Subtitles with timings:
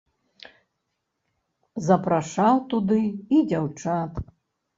[1.89, 2.99] Запрашаў туды
[3.35, 4.13] і дзяўчат.